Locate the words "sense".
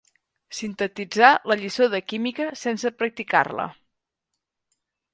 2.65-2.95